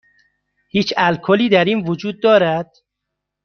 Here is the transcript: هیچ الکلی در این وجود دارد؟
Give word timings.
هیچ 0.69 0.93
الکلی 0.97 1.49
در 1.49 1.65
این 1.65 1.87
وجود 1.87 2.21
دارد؟ 2.21 2.71